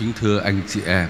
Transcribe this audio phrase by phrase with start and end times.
[0.00, 1.08] Kính thưa anh chị em.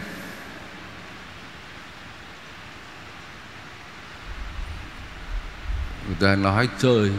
[6.07, 7.11] Người ta nói chơi.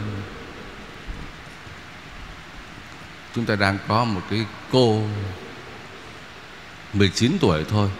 [3.34, 5.02] Chúng ta đang có một cái cô
[6.92, 7.90] 19 tuổi thôi,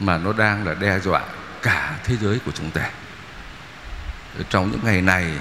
[0.00, 1.24] Mà nó đang là đe dọa
[1.62, 2.90] cả thế giới của chúng ta.
[4.50, 5.32] Trong những ngày này,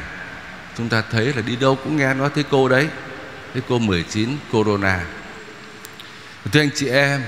[0.78, 2.90] Chúng ta thấy là đi đâu cũng nghe nói tới cô đấy,
[3.54, 5.06] Cái cô 19 Corona.
[6.52, 7.24] Thưa anh chị em,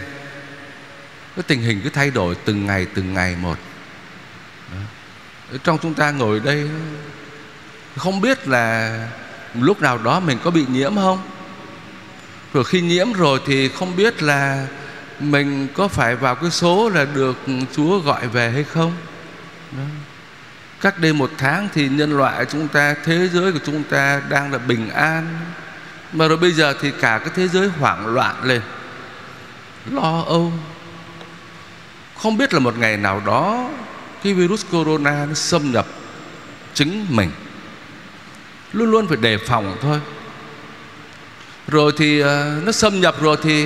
[1.35, 3.57] Cái tình hình cứ thay đổi từng ngày từng ngày một.
[4.71, 4.77] Đó.
[5.63, 6.69] Trong chúng ta ngồi đây,
[7.95, 8.99] Không biết là
[9.59, 11.21] Lúc nào đó mình có bị nhiễm không?
[12.53, 14.67] Rồi khi nhiễm rồi thì không biết là
[15.19, 17.37] Mình có phải vào cái số là được
[17.75, 18.93] Chúa gọi về hay không?
[19.71, 19.83] Đó.
[20.81, 24.51] Cách đây một tháng thì nhân loại chúng ta, Thế giới của chúng ta đang
[24.51, 25.39] là bình an.
[26.13, 28.61] Mà rồi bây giờ thì cả cái thế giới hoảng loạn lên.
[29.91, 30.53] Lo âu.
[32.17, 33.69] Không biết là một ngày nào đó
[34.23, 35.87] Cái virus corona nó xâm nhập
[36.73, 37.31] Chính mình.
[38.73, 40.01] Luôn luôn phải đề phòng thôi.
[41.67, 42.27] Rồi thì uh,
[42.65, 43.65] nó xâm nhập rồi thì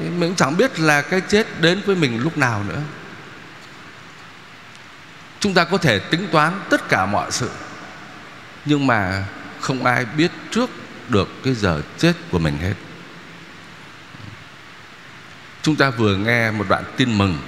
[0.00, 2.80] Mình cũng chẳng biết là cái chết đến với mình lúc nào nữa.
[5.40, 7.50] Chúng ta có thể tính toán tất cả mọi sự
[8.64, 9.24] Nhưng mà
[9.60, 10.70] không ai biết trước
[11.08, 12.74] được cái giờ chết của mình hết.
[15.64, 17.38] Chúng ta vừa nghe một đoạn tin mừng.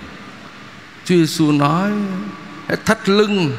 [1.05, 1.91] Chúa Giêsu nói,
[2.69, 3.57] Hãy thắt lưng,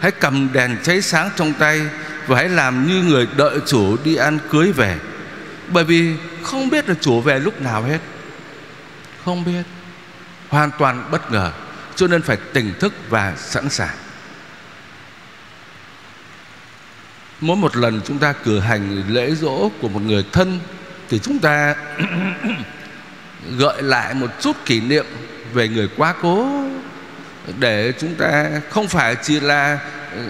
[0.00, 1.80] Hãy cầm đèn cháy sáng trong tay
[2.26, 4.98] Và hãy làm như người đợi chủ đi ăn cưới về.
[5.68, 7.98] Bởi vì không biết là chủ về lúc nào hết.
[9.24, 9.62] Không biết.
[10.48, 11.52] Hoàn toàn bất ngờ.
[11.96, 13.96] Cho nên phải tỉnh thức và sẵn sàng.
[17.40, 20.60] Mỗi một lần chúng ta cử hành lễ dỗ của một người thân
[21.08, 21.74] Thì chúng ta
[23.58, 25.06] gợi lại một chút kỷ niệm
[25.52, 26.64] về người quá cố
[27.58, 29.78] để chúng ta không phải chỉ là
[30.12, 30.20] ừ,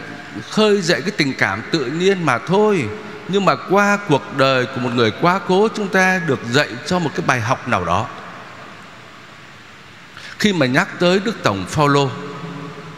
[0.50, 2.88] khơi dậy cái tình cảm tự nhiên mà thôi.
[3.28, 6.98] Nhưng mà qua cuộc đời của một người quá cố, chúng ta được dạy cho
[6.98, 8.08] một cái bài học nào đó.
[10.38, 12.10] Khi mà nhắc tới đức tổng phaolô,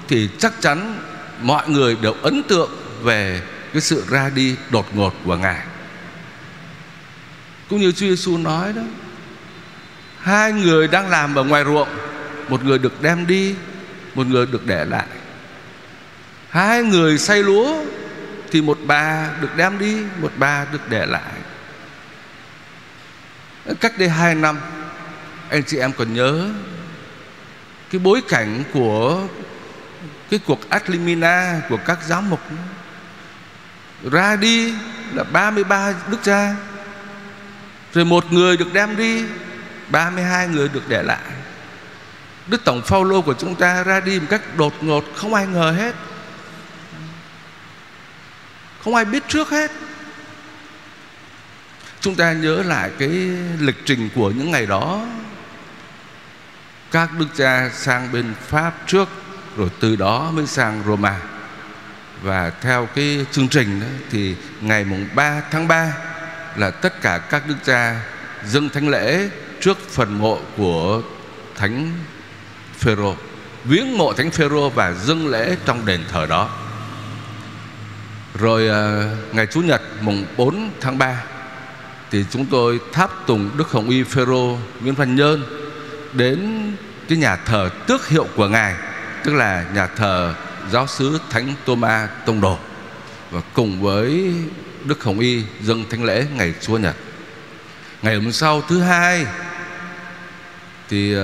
[0.09, 0.98] thì chắc chắn
[1.41, 2.71] mọi người đều ấn tượng
[3.03, 5.60] về cái sự ra đi đột ngột của ngài.
[7.69, 8.83] Cũng như Chúa Giêsu nói đó
[10.26, 11.88] Hai người đang làm ở ngoài ruộng.
[12.48, 13.54] Một người được đem đi,
[14.14, 15.06] Một người được để lại.
[16.50, 17.84] Hai người say lúa
[18.50, 21.32] Thì một bà được đem đi, Một bà được để lại.
[23.81, 24.59] Cách đây hai năm,
[25.50, 26.48] Anh chị em còn nhớ
[27.91, 29.22] Cái bối cảnh của
[30.31, 32.41] Cái cuộc Adlimina Của các giám mục
[34.12, 34.75] Ra đi
[35.15, 36.54] là 33 đức cha
[37.94, 39.25] Rồi một người được đem đi
[39.91, 41.32] 32 người được để lại.
[42.47, 45.74] Đức Tổng Phaolô của chúng ta ra đi một cách đột ngột Không ai ngờ
[45.78, 45.94] hết.
[48.84, 49.70] Không ai biết trước hết.
[52.00, 53.08] Chúng ta nhớ lại cái
[53.60, 55.06] lịch trình của những ngày đó.
[56.91, 59.08] Các đức cha sang bên Pháp trước
[59.56, 61.20] Rồi từ đó mới sang Roma.
[62.22, 65.92] Và theo cái chương trình đó, Thì ngày mùng 3 tháng 3
[66.56, 68.00] Là tất cả các đức cha
[68.44, 69.28] dâng thánh lễ
[69.61, 71.03] trước phần mộ của
[71.56, 71.93] thánh
[72.78, 73.15] Phêrô,
[73.65, 76.50] viếng mộ thánh Phêrô và dâng lễ trong đền thờ đó.
[78.34, 81.22] Rồi à, ngày chủ nhật, mùng 4 tháng 3
[82.11, 85.45] thì chúng tôi tháp tùng Đức Hồng Y Phêrô Nguyễn Văn Nhơn
[86.12, 86.72] đến
[87.09, 88.75] cái nhà thờ tước hiệu của ngài,
[89.25, 90.34] tức là nhà thờ
[90.71, 92.59] giáo sứ Thánh Thomas Tông Đồ,
[93.31, 94.34] và cùng với
[94.84, 96.97] Đức Hồng Y dâng thánh lễ ngày Chúa Nhật.
[98.03, 99.27] Ngày hôm sau thứ hai
[100.88, 101.22] thì uh,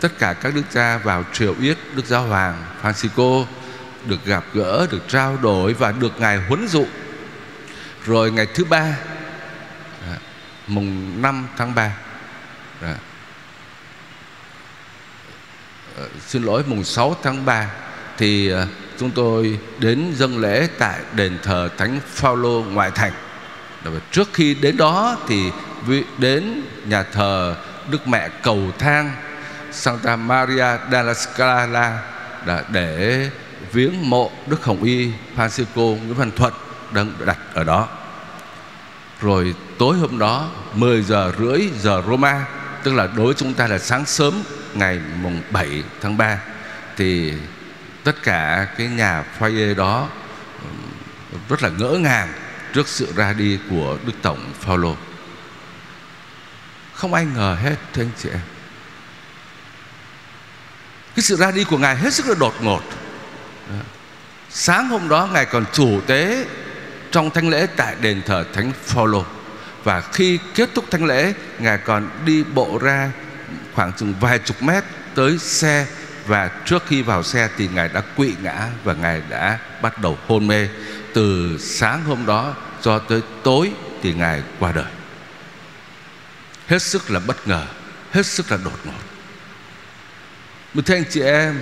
[0.00, 3.44] tất cả các đức cha vào triều yết đức giáo hoàng Francisco
[4.06, 6.86] được gặp gỡ được trao đổi và được ngài huấn dụ
[8.04, 8.96] rồi ngày thứ ba
[10.08, 10.16] à,
[10.66, 11.92] mùng 5 tháng 3
[12.82, 12.94] à,
[15.96, 17.70] ờ, xin lỗi mùng 6 tháng 3
[18.18, 18.58] thì uh,
[18.98, 23.12] chúng tôi đến dâng lễ tại đền thờ Thánh Phaolô ngoại thành.
[24.12, 25.50] Trước khi đến đó thì
[26.18, 27.56] đến nhà thờ
[27.90, 29.12] Đức Mẹ Cầu Thang,
[29.72, 32.02] Santa Maria della Scala
[32.68, 33.30] để
[33.72, 36.52] viếng mộ Đức Hồng Y Francisco Nguyễn Văn Thuận
[36.92, 37.88] đang đặt ở đó.
[39.20, 42.44] Rồi tối hôm đó 10 giờ rưỡi giờ Roma,
[42.82, 44.42] Tức là đối với chúng ta là sáng sớm,
[44.74, 46.38] ngày mùng 7 tháng 3
[46.96, 47.32] Thì
[48.04, 50.08] tất cả cái nhà foyer đó
[51.48, 52.28] rất là ngỡ ngàng
[52.74, 54.96] trước sự ra đi của Đức Tổng Phaolô
[56.98, 58.40] không ai ngờ hết, thưa anh chị em.
[61.16, 62.82] Cái sự ra đi của ngài hết sức là đột ngột.
[64.50, 66.46] Sáng hôm đó, ngài còn chủ tế
[67.10, 69.24] trong thánh lễ tại đền thờ thánh Phaolô.
[69.84, 73.10] Và khi kết thúc thánh lễ, ngài còn đi bộ ra
[73.74, 74.84] khoảng chừng vài chục mét
[75.14, 75.86] tới xe.
[76.26, 80.18] Và trước khi vào xe thì ngài đã quỵ ngã và ngài đã bắt đầu
[80.26, 80.68] hôn mê.
[81.14, 83.72] Từ sáng hôm đó cho tới tối
[84.02, 84.97] thì ngài qua đời
[86.68, 87.66] hết sức là bất ngờ,
[88.12, 89.02] hết sức là đột ngột.
[90.74, 91.60] Một thưa anh chị em,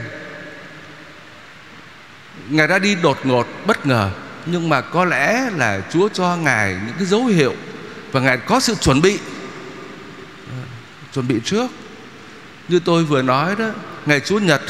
[2.49, 4.11] ngài đã đi đột ngột, bất ngờ,
[4.47, 7.55] nhưng mà có lẽ là chúa cho ngài những cái dấu hiệu
[8.13, 9.19] và ngài có sự chuẩn bị.
[10.49, 10.63] À,
[11.15, 11.71] chuẩn bị trước.
[12.69, 13.71] Như tôi vừa nói đó,
[14.07, 14.63] ngày Chủ nhật,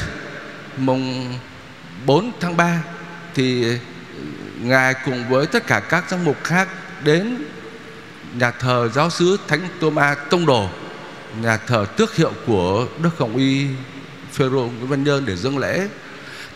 [0.76, 1.34] mùng
[2.06, 2.82] 4 tháng 3
[3.34, 3.78] thì
[4.60, 6.68] ngài cùng với tất cả các giám mục khác
[7.04, 7.44] đến
[8.38, 10.68] nhà thờ giáo sứ Thánh Thomas Tông Đồ,
[11.40, 13.66] nhà thờ tước hiệu của Đức Hồng Y
[14.32, 15.88] Phêrô Nguyễn Văn Nhơn để dâng lễ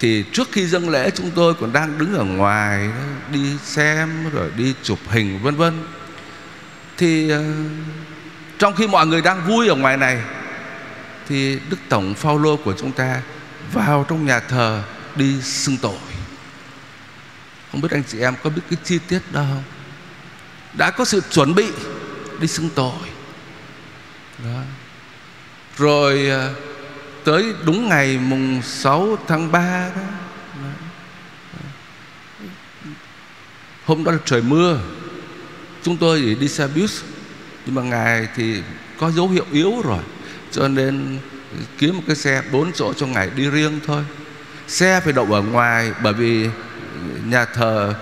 [0.01, 2.91] thì trước khi dâng lễ, chúng tôi còn đang đứng ở ngoài
[3.33, 5.85] đi xem rồi đi chụp hình, vân vân
[6.97, 7.45] thì ờ,
[8.59, 10.23] trong khi mọi người đang vui ở ngoài này,
[11.29, 13.23] thì Đức Tổng Phaolô của chúng ta
[13.73, 14.83] vào trong nhà thờ
[15.17, 15.99] đi xưng tội.
[17.73, 19.80] Không biết anh chị em có biết cái chi tiết đó không?
[20.73, 21.67] Đã có sự chuẩn bị
[22.41, 23.09] đi xưng tội.
[24.45, 24.61] Đó.
[25.77, 26.51] Rồi à,
[27.25, 30.03] tới đúng ngày mùng 6 tháng 3 đó.
[33.85, 34.81] Hôm đó là trời mưa
[35.83, 37.03] Chúng tôi chỉ đi xe bus,
[37.67, 38.63] Nhưng mà Ngài thì
[38.99, 40.03] có dấu hiệu yếu rồi,
[40.51, 41.19] Cho nên
[41.79, 44.05] kiếm một cái xe bốn chỗ cho Ngài đi riêng thôi
[44.69, 46.49] Xe phải đậu ở ngoài, Bởi vì
[47.25, 47.95] nhà thờ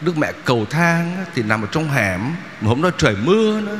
[0.00, 2.20] Đức mẹ cầu thang Thì nằm ở trong hẻm.
[2.60, 3.78] Mà hôm đó trời mưa nữa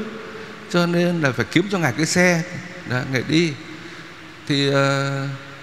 [0.71, 2.43] Cho nên là phải kiếm cho Ngài cái xe.
[2.91, 3.53] Đó, Ngài đi.
[4.49, 4.75] Thì uh,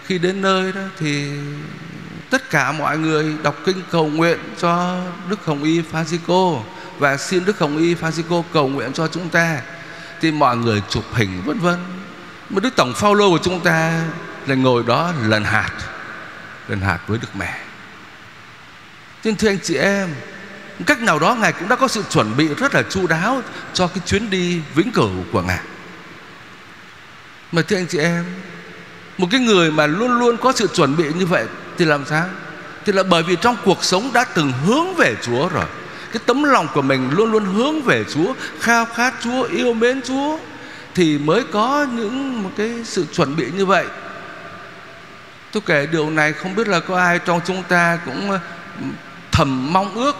[0.05, 1.27] khi đến nơi đó Thì
[2.29, 6.61] tất cả mọi người đọc kinh cầu nguyện cho Đức Hồng Y Francisco.
[6.99, 9.61] Và xin Đức Hồng Y Francisco cầu nguyện cho chúng ta.
[10.21, 11.79] Thì mọi người chụp hình vân vân.
[12.49, 14.03] Mà Đức Tổng Phaolô của chúng ta
[14.47, 15.71] là ngồi đó lần hạt
[16.67, 17.59] lần hạt với Đức Mẹ.
[19.23, 20.09] Xin thưa anh chị em
[20.83, 23.41] cách nào đó, ngài cũng đã có sự chuẩn bị rất là chu đáo
[23.73, 25.59] cho cái chuyến đi vĩnh cửu của ngài.
[27.51, 28.25] Mà thưa anh chị em,
[29.17, 31.45] một cái người mà luôn luôn có sự chuẩn bị như vậy
[31.77, 32.25] thì làm sao?
[32.85, 35.65] Thì là bởi vì trong cuộc sống đã từng hướng về Chúa rồi.
[36.11, 40.01] Cái tấm lòng của mình luôn luôn hướng về Chúa, khao khát Chúa, yêu mến
[40.01, 40.37] Chúa,
[40.95, 43.85] thì mới có những một cái sự chuẩn bị như vậy.
[45.51, 48.39] Tôi kể điều này không biết là có ai trong chúng ta cũng ờ,
[49.31, 50.15] thầm mong ước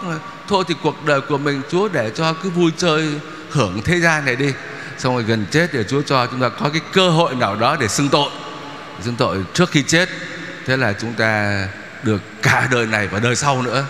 [0.48, 3.08] thôi thì cuộc đời của mình, Chúa để cho cứ vui chơi
[3.50, 4.52] hưởng thế gian này đi.
[4.98, 7.76] Xong rồi gần chết để Chúa cho chúng ta có cái cơ hội nào đó
[7.80, 8.30] để xưng tội.
[9.00, 10.08] Xưng tội trước khi chết,
[10.66, 11.66] thế là chúng ta
[12.02, 13.84] được cả đời này và đời sau nữa.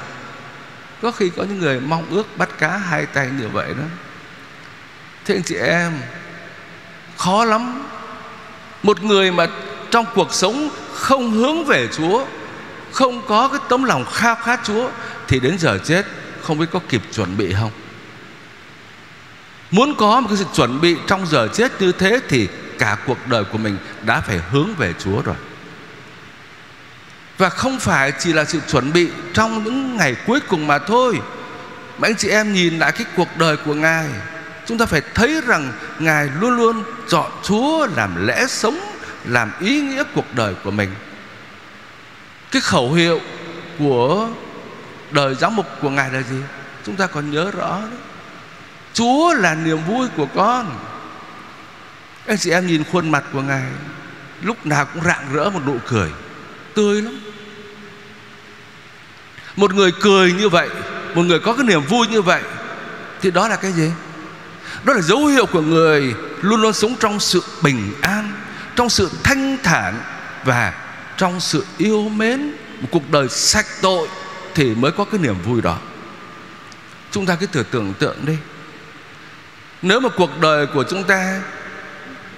[1.02, 3.84] Có khi có những người mong ước bắt cá hai tay như vậy đó.
[5.24, 5.92] Thế anh chị em,
[7.16, 7.82] khó lắm.
[8.82, 9.46] Một người mà
[9.90, 12.24] trong cuộc sống không hướng về chúa,
[12.92, 14.88] không có cái tấm lòng khao khát chúa,
[15.28, 16.06] thì đến giờ chết
[16.42, 17.70] không biết có kịp chuẩn bị không?
[19.70, 22.48] Muốn có một cái sự chuẩn bị trong giờ chết như thế thì
[22.78, 25.36] cả cuộc đời của mình đã phải hướng về chúa rồi.
[27.38, 31.18] Và không phải chỉ là sự chuẩn bị trong những ngày cuối cùng mà thôi.
[31.98, 34.08] Mà anh chị em nhìn lại cái cuộc đời của Ngài,
[34.66, 38.78] Chúng ta phải thấy rằng Ngài luôn luôn chọn Chúa làm lẽ sống,
[39.24, 40.90] Làm ý nghĩa cuộc đời của mình.
[42.50, 43.20] Cái khẩu hiệu
[43.78, 44.28] của
[45.12, 46.36] đời giáo mục của Ngài là gì?
[46.86, 47.98] Chúng ta còn nhớ rõ đấy.
[48.94, 50.78] Chúa là niềm vui của con.
[52.26, 53.62] Anh chị em nhìn khuôn mặt của Ngài,
[54.42, 56.10] Lúc nào cũng rạng rỡ một nụ cười.
[56.74, 57.20] Tươi lắm.
[59.56, 60.68] Một người cười như vậy,
[61.14, 62.42] một người có cái niềm vui như vậy,
[63.20, 63.90] thì đó là cái gì?
[64.84, 68.32] Đó là dấu hiệu của người luôn luôn sống trong sự bình an,
[68.76, 69.94] trong sự thanh thản
[70.44, 70.72] và
[71.16, 74.08] trong sự yêu mến, một cuộc đời sạch tội
[74.54, 75.78] thì mới có cái niềm vui đó.
[77.10, 78.36] Chúng ta cứ thử tưởng tượng đi.
[79.82, 81.40] Nếu mà cuộc đời của chúng ta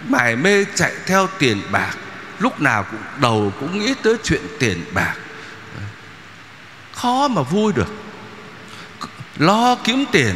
[0.09, 1.95] mải mê chạy theo tiền bạc,
[2.39, 5.15] lúc nào cũng, đầu cũng nghĩ tới chuyện tiền bạc.
[6.95, 7.89] Khó mà vui được.
[9.39, 10.35] Lo kiếm tiền,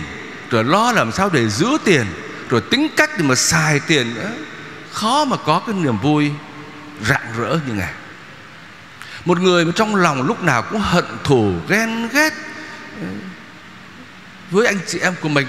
[0.50, 2.06] rồi lo làm sao để giữ tiền,
[2.48, 4.30] rồi tính cách để mà xài tiền nữa.
[4.92, 6.32] Khó mà có cái niềm vui
[7.04, 7.92] rạng rỡ như ngài
[9.28, 12.32] một người mà trong lòng lúc nào cũng hận thù, ghen ghét
[13.00, 13.06] ừ,
[14.50, 15.46] với anh chị em của mình,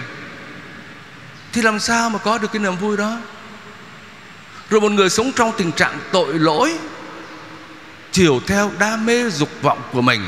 [1.54, 3.18] thì làm sao mà có được cái niềm vui đó?
[4.70, 6.78] Rồi một người sống trong tình trạng tội lỗi,
[8.12, 10.22] chiều theo đam mê dục vọng của mình,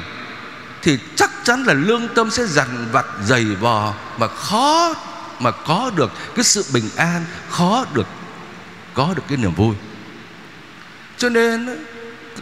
[0.81, 4.93] thì chắc chắn là lương tâm sẽ dằn vặt, dày vò mà khó,
[5.39, 8.07] mà có được cái sự bình an, khó được,
[8.93, 9.75] có được cái niềm vui.
[11.17, 11.85] Cho nên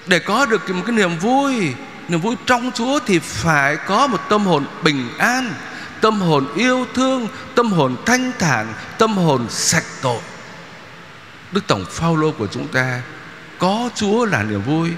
[0.08, 1.74] để có được một cái niềm vui
[2.08, 5.54] niềm vui trong Chúa thì phải có một tâm hồn bình an
[6.02, 10.22] tâm hồn yêu thương tâm hồn thanh thản tâm hồn sạch tội
[11.52, 13.02] Đức Tổng Phaolô của chúng ta
[13.58, 14.90] có Chúa là niềm vui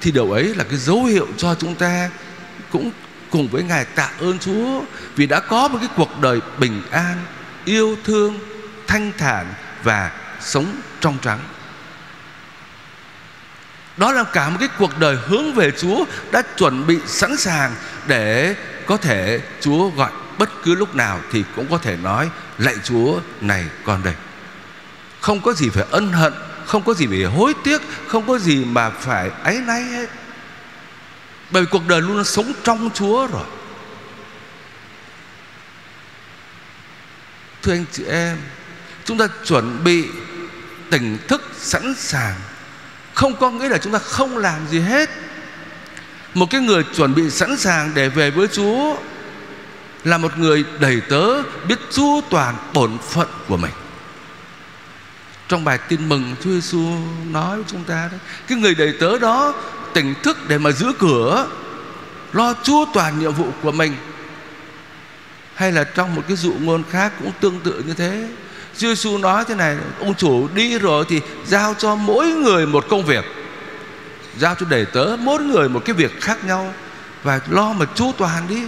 [0.00, 2.10] thì điều ấy là cái dấu hiệu cho chúng ta
[2.70, 2.90] cũng
[3.30, 4.82] cùng với Ngài tạ ơn Chúa
[5.16, 7.16] vì đã có một cái cuộc đời bình an,
[7.64, 8.38] yêu thương,
[8.86, 10.10] thanh thản và
[10.40, 10.66] sống
[11.00, 11.38] trong trắng.
[13.96, 17.74] Đó là cả một cái cuộc đời hướng về Chúa đã chuẩn bị sẵn sàng
[18.06, 22.74] để có thể Chúa gọi bất cứ lúc nào thì cũng có thể nói lạy
[22.84, 24.14] Chúa này con đây.
[25.20, 26.32] Không có gì phải ân hận,
[26.66, 30.08] không có gì phải hối tiếc, không có gì mà phải áy náy hết.
[31.50, 33.44] Bởi vì cuộc đời luôn sống trong Chúa rồi
[37.62, 38.38] Thưa anh chị em
[39.04, 40.08] Chúng ta chuẩn bị
[40.90, 42.34] tỉnh thức sẵn sàng
[43.16, 45.10] không có nghĩa là chúng ta không làm gì hết.
[46.34, 48.96] Một cái người chuẩn bị sẵn sàng để về với Chúa
[50.06, 53.70] Là một người đầy tớ biết chu toàn bổn phận của mình.
[55.48, 56.84] Trong bài tin mừng Chúa Giêsu
[57.30, 59.54] nói với chúng ta đấy cái người đầy tớ đó
[59.94, 61.48] tỉnh thức để mà giữ cửa,
[62.32, 63.96] lo chu toàn nhiệm vụ của mình.
[65.54, 68.28] Hay là trong một cái dụ ngôn khác cũng tương tự như thế.
[68.78, 72.84] Chúa Giêsu nói thế này, ông chủ đi rồi thì giao cho mỗi người một
[72.90, 73.24] công việc.
[74.38, 76.74] Giao cho đầy tớ mỗi người một cái việc khác nhau
[77.22, 78.62] và lo mà chú toàn đi.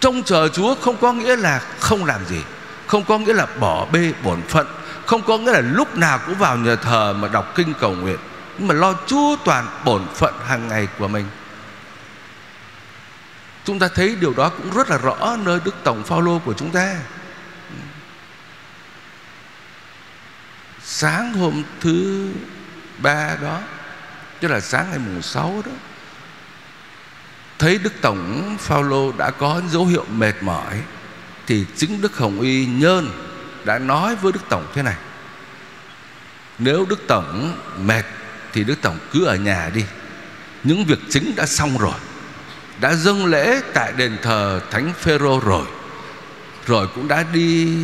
[0.00, 2.40] Trông chờ Chúa không có nghĩa là không làm gì,
[2.86, 4.66] không có nghĩa là bỏ bê bổn phận,
[5.06, 8.18] không có nghĩa là lúc nào cũng vào nhà thờ mà đọc kinh cầu nguyện,
[8.58, 11.26] nhưng mà lo chú toàn bổn phận hàng ngày của mình.
[13.64, 16.70] Chúng ta thấy điều đó cũng rất là rõ nơi đức tổng phaolô của chúng
[16.70, 16.96] ta.
[20.88, 22.28] Sáng hôm thứ
[22.98, 23.60] ba đó,
[24.40, 25.72] tức là sáng ngày mùng sáu đó,
[27.58, 30.80] thấy đức tổng phaolô đã có dấu hiệu mệt mỏi,
[31.46, 33.10] thì chính đức hồng y nhơn
[33.64, 34.96] đã nói với đức tổng thế này,
[36.58, 38.04] nếu đức tổng mệt
[38.56, 39.84] thì Đức Tổng cứ ở nhà đi,
[40.64, 41.94] Những việc chính đã xong rồi,
[42.80, 45.66] Đã dâng lễ tại đền thờ Thánh Phêrô rồi.
[46.66, 47.78] Rồi cũng đã đi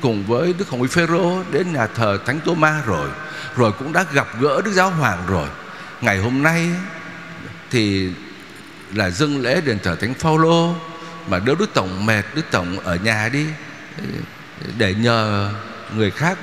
[0.00, 3.08] cùng với Đức Hồng Y Phêrô Đến nhà thờ Thánh Tô Ma rồi.
[3.56, 5.48] Rồi cũng đã gặp gỡ Đức Giáo Hoàng rồi.
[6.00, 6.70] Ngày hôm nay
[7.70, 8.10] thì
[8.94, 10.74] là dâng lễ đền thờ Thánh Phaolô
[11.28, 13.46] mà nếu Đức Tổng mệt, Đức Tổng ở nhà đi,
[14.78, 15.50] để nhờ
[15.96, 16.38] người khác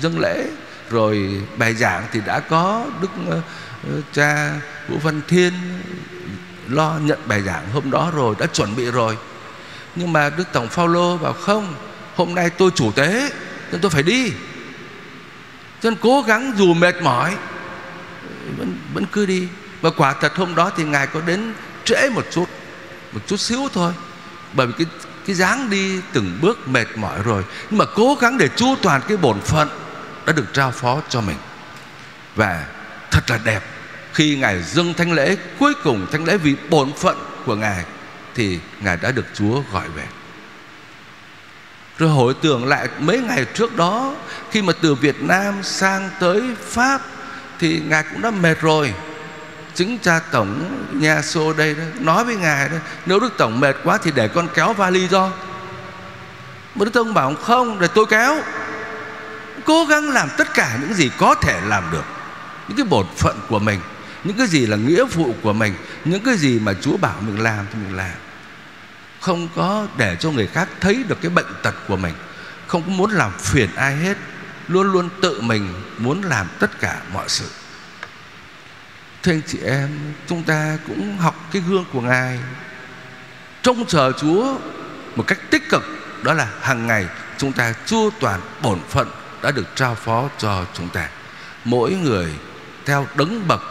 [0.00, 0.46] dâng lễ.
[0.90, 3.40] Rồi bài giảng thì đã có đức ờ,
[3.90, 5.52] ờ, cha vũ văn thiên
[6.68, 9.16] lo nhận bài giảng hôm đó rồi, đã chuẩn bị rồi
[9.98, 11.74] nhưng mà đức tổng phaolô bảo, không,
[12.16, 13.30] hôm nay tôi chủ tế,
[13.72, 14.30] nên tôi phải đi.
[15.80, 17.36] Cho nên cố gắng dù mệt mỏi,
[18.58, 19.48] vẫn vẫn cứ đi.
[19.80, 21.52] Và quả thật hôm đó thì ngài có đến
[21.84, 22.48] trễ một chút
[23.12, 23.92] một chút xíu thôi.
[24.52, 24.86] Bởi vì cái
[25.26, 27.44] cái dáng đi từng bước mệt mỏi rồi.
[27.70, 29.68] Nhưng mà cố gắng để chu toàn cái bổn phận
[30.26, 31.36] đã được trao phó cho mình.
[32.36, 32.66] Và
[33.10, 33.62] thật là đẹp
[34.12, 37.84] khi ngài dâng thánh lễ, cuối cùng thánh lễ vì bổn phận của ngài
[38.34, 40.04] thì ngài đã được Chúa gọi về.
[41.98, 44.14] Rồi hồi tưởng lại mấy ngày trước đó
[44.50, 47.00] khi mà từ Việt Nam sang tới Pháp
[47.58, 48.94] thì ngài cũng đã mệt rồi.
[49.74, 53.76] Chính cha tổng nhà xô đây đó, nói với ngài đó, nếu đức tổng mệt
[53.84, 55.30] quá thì để con kéo vali cho.
[56.74, 58.36] Mà đức tổng bảo không để tôi kéo.
[59.64, 62.04] Cố gắng làm tất cả những gì có thể làm được
[62.68, 63.80] những cái bổn phận của mình
[64.24, 67.42] những cái gì là nghĩa vụ của mình, những cái gì mà chúa bảo mình
[67.42, 68.16] làm thì mình làm.
[69.20, 72.14] Không có để cho người khác thấy được cái bệnh tật của mình.
[72.66, 74.16] Không có muốn làm phiền ai hết.
[74.68, 77.50] Luôn luôn tự mình muốn làm tất cả mọi sự.
[79.22, 79.88] Thưa anh chị em,
[80.26, 82.38] chúng ta cũng học cái gương của ngài.
[83.62, 84.58] Trông chờ chúa
[85.16, 85.82] một cách tích cực,
[86.22, 87.06] đó là hàng ngày
[87.38, 89.08] chúng ta chu toàn bổn phận
[89.42, 91.08] đã được trao phó cho chúng ta.
[91.64, 92.32] Mỗi người
[92.84, 93.62] theo đấng bậc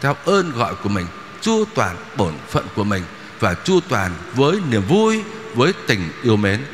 [0.00, 1.06] theo ơn gọi của mình,
[1.40, 3.02] chu toàn bổn phận của mình
[3.40, 5.22] và chu toàn với niềm vui,
[5.54, 6.64] với tình yêu mến.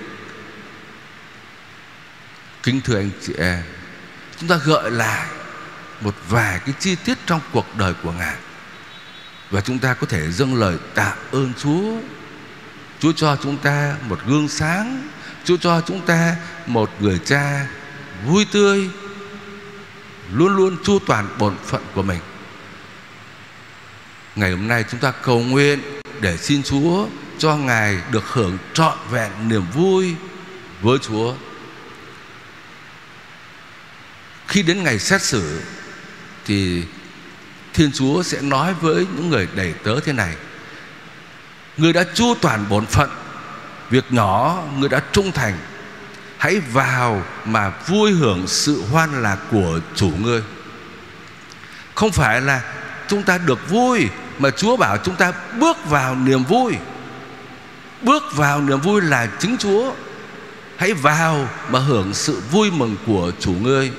[2.62, 3.62] Kính thưa anh chị em,
[4.40, 5.26] chúng ta gợi lại
[6.00, 8.36] một vài cái chi tiết trong cuộc đời của ngài
[9.50, 11.96] và chúng ta có thể dâng lời tạ ơn Chúa.
[13.00, 15.08] Chúa cho chúng ta một gương sáng,
[15.44, 17.66] Chúa cho chúng ta một người cha
[18.26, 18.90] vui tươi,
[20.32, 22.20] luôn luôn chu toàn bổn phận của mình
[24.36, 25.80] ngày hôm nay chúng ta cầu nguyện
[26.20, 27.06] để xin Chúa
[27.38, 30.14] cho ngài được hưởng trọn vẹn niềm vui
[30.80, 31.34] với Chúa.
[34.48, 35.60] Khi đến ngày xét xử
[36.44, 36.82] thì
[37.72, 40.34] Thiên Chúa sẽ nói với những người đầy tớ thế này,
[41.76, 43.10] Người đã chu toàn bổn phận,
[43.90, 45.58] Việc nhỏ người đã trung thành,
[46.38, 50.42] Hãy vào mà vui hưởng sự hoan lạc của chủ ngươi.
[51.94, 52.62] Không phải là
[53.08, 56.74] chúng ta được vui mà Chúa bảo chúng ta bước vào niềm vui.
[58.02, 59.92] Bước vào niềm vui là chính Chúa.
[60.76, 63.92] Hãy vào mà hưởng sự vui mừng của chủ ngươi.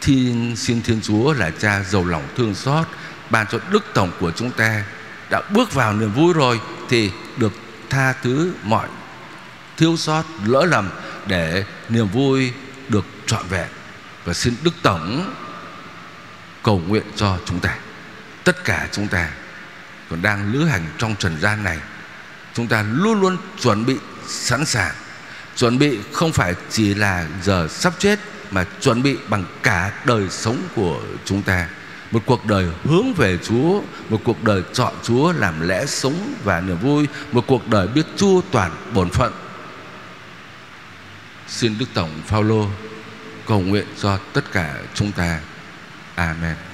[0.00, 2.86] Thì xin Thiên Chúa là cha giàu lòng thương xót,
[3.30, 4.84] ban cho đức tổng của chúng ta
[5.30, 7.52] đã bước vào niềm vui rồi thì được
[7.90, 8.88] tha thứ mọi
[9.78, 10.90] thiếu sót, lỡ lầm
[11.26, 12.52] để niềm vui
[12.88, 13.68] được trọn vẹn.
[14.24, 15.32] Và xin đức tổng
[16.62, 17.74] cầu nguyện cho chúng ta
[18.48, 19.30] tất cả chúng ta
[20.10, 21.78] còn đang lữ hành trong trần gian này
[22.54, 24.94] chúng ta luôn luôn chuẩn bị sẵn sàng
[25.56, 28.18] chuẩn bị không phải chỉ là giờ sắp chết
[28.50, 31.68] mà chuẩn bị bằng cả đời sống của chúng ta
[32.10, 36.60] một cuộc đời hướng về Chúa, một cuộc đời chọn Chúa làm lẽ sống và
[36.60, 39.32] niềm vui, một cuộc đời biết chu toàn bổn phận.
[41.48, 42.66] Xin Đức Tổng Phaolô
[43.46, 45.40] cầu nguyện cho tất cả chúng ta.
[46.14, 46.67] Amen.